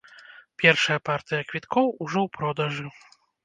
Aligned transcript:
Першая 0.61 0.97
партыя 1.11 1.47
квіткоў 1.51 1.95
ужо 2.03 2.19
ў 2.23 2.27
продажы. 2.41 2.87